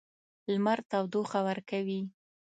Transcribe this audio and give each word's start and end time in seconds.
لمر 0.53 0.79
تودوخه 0.89 1.39
ورکوي. 1.47 2.01